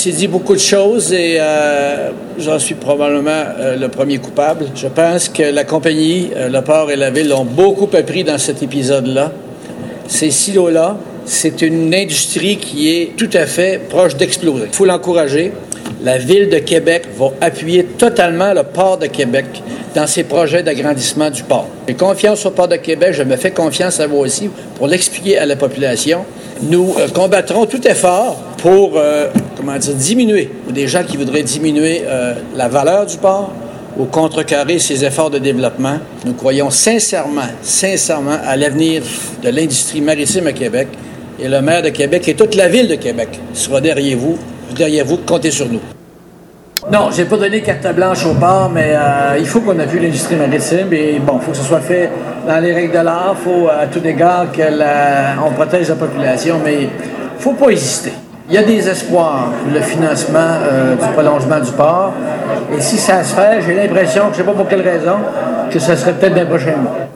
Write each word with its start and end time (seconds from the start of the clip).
s'est 0.00 0.12
dit 0.12 0.28
beaucoup 0.28 0.54
de 0.54 0.60
choses 0.60 1.12
et 1.12 1.36
euh, 1.38 2.10
j'en 2.38 2.58
suis 2.58 2.74
probablement 2.74 3.44
euh, 3.58 3.76
le 3.76 3.88
premier 3.88 4.16
coupable. 4.16 4.64
Je 4.74 4.88
pense 4.88 5.28
que 5.28 5.42
la 5.42 5.64
compagnie, 5.64 6.30
euh, 6.34 6.48
le 6.48 6.62
port 6.62 6.90
et 6.90 6.96
la 6.96 7.10
ville 7.10 7.30
ont 7.34 7.44
beaucoup 7.44 7.88
appris 7.94 8.24
dans 8.24 8.38
cet 8.38 8.62
épisode-là. 8.62 9.30
Ces 10.08 10.30
silos-là, 10.30 10.96
c'est 11.26 11.60
une 11.60 11.94
industrie 11.94 12.56
qui 12.56 12.88
est 12.96 13.12
tout 13.14 13.28
à 13.34 13.44
fait 13.44 13.78
proche 13.90 14.16
d'exploser. 14.16 14.64
Il 14.68 14.74
faut 14.74 14.86
l'encourager. 14.86 15.52
La 16.02 16.16
ville 16.16 16.48
de 16.48 16.58
Québec 16.60 17.02
va 17.18 17.32
appuyer 17.42 17.84
totalement 17.84 18.54
le 18.54 18.62
port 18.62 18.96
de 18.96 19.06
Québec 19.06 19.44
dans 19.94 20.06
ses 20.06 20.24
projets 20.24 20.62
d'agrandissement 20.62 21.28
du 21.28 21.42
port. 21.42 21.68
J'ai 21.86 21.94
confiance 21.94 22.46
au 22.46 22.52
port 22.52 22.68
de 22.68 22.76
Québec, 22.76 23.12
je 23.12 23.22
me 23.22 23.36
fais 23.36 23.50
confiance 23.50 24.00
à 24.00 24.06
vous 24.06 24.16
aussi 24.16 24.48
pour 24.76 24.86
l'expliquer 24.86 25.36
à 25.36 25.44
la 25.44 25.56
population. 25.56 26.24
Nous 26.62 26.94
combattrons 27.12 27.66
tout 27.66 27.86
effort 27.86 28.36
pour, 28.58 28.98
comment 29.60 29.76
dire, 29.76 29.94
diminuer, 29.94 30.50
ou 30.68 30.72
des 30.72 30.88
gens 30.88 31.04
qui 31.04 31.16
voudraient 31.16 31.42
diminuer 31.42 32.02
euh, 32.06 32.34
la 32.56 32.68
valeur 32.68 33.06
du 33.06 33.16
port 33.18 33.52
ou 33.98 34.04
contrecarrer 34.04 34.78
ses 34.78 35.04
efforts 35.04 35.30
de 35.30 35.38
développement. 35.38 35.98
Nous 36.24 36.32
croyons 36.32 36.70
sincèrement, 36.70 37.48
sincèrement 37.62 38.38
à 38.44 38.56
l'avenir 38.56 39.02
de 39.42 39.50
l'industrie 39.50 40.00
maritime 40.00 40.46
à 40.46 40.52
Québec 40.52 40.88
et 41.38 41.48
le 41.48 41.60
maire 41.60 41.82
de 41.82 41.90
Québec 41.90 42.26
et 42.28 42.34
toute 42.34 42.54
la 42.54 42.68
ville 42.68 42.88
de 42.88 42.94
Québec 42.94 43.28
sera 43.52 43.80
derrière 43.80 44.16
vous, 44.16 44.38
derrière 44.76 45.04
vous, 45.04 45.18
comptez 45.18 45.50
sur 45.50 45.68
nous. 45.68 45.80
Non, 46.90 47.10
j'ai 47.14 47.24
pas 47.26 47.36
donné 47.36 47.60
carte 47.60 47.94
blanche 47.94 48.24
au 48.24 48.34
port, 48.34 48.70
mais 48.72 48.92
euh, 48.94 49.36
il 49.38 49.46
faut 49.46 49.60
qu'on 49.60 49.78
appuie 49.78 50.00
l'industrie 50.00 50.36
maritime 50.36 50.92
et 50.92 51.18
bon, 51.18 51.34
il 51.40 51.44
faut 51.44 51.50
que 51.50 51.56
ce 51.58 51.62
soit 51.62 51.80
fait 51.80 52.10
dans 52.48 52.58
les 52.58 52.72
règles 52.72 52.92
de 52.92 53.04
l'art. 53.04 53.36
Il 53.38 53.44
faut 53.44 53.68
à 53.68 53.86
tout 53.86 54.04
égard 54.04 54.50
que 54.50 54.62
la, 54.62 55.34
on 55.44 55.50
protège 55.50 55.88
la 55.88 55.96
population, 55.96 56.56
mais 56.64 56.88
faut 57.38 57.52
pas 57.52 57.70
hésiter. 57.70 58.12
Il 58.50 58.54
y 58.54 58.58
a 58.58 58.64
des 58.64 58.88
espoirs 58.88 59.52
pour 59.62 59.72
le 59.72 59.80
financement 59.80 60.40
euh, 60.40 60.96
du 60.96 61.06
prolongement 61.12 61.60
du 61.60 61.70
port. 61.70 62.12
Et 62.76 62.80
si 62.80 62.98
ça 62.98 63.22
se 63.22 63.32
fait, 63.32 63.62
j'ai 63.64 63.74
l'impression, 63.74 64.24
je 64.24 64.30
ne 64.30 64.34
sais 64.34 64.42
pas 64.42 64.52
pour 64.54 64.66
quelle 64.66 64.82
raison, 64.82 65.18
que 65.70 65.78
ce 65.78 65.94
serait 65.94 66.14
peut-être 66.14 66.34
dans 66.34 66.40
les 66.40 66.48
prochains 66.48 66.76
mois. 66.76 67.06